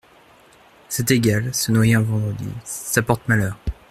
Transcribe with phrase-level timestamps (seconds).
[0.89, 1.53] C’est égal…
[1.53, 2.49] se noyer un vendredi…
[2.65, 3.55] ça porte malheur!…